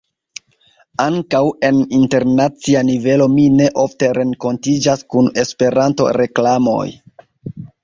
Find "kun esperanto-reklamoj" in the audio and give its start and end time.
5.15-6.85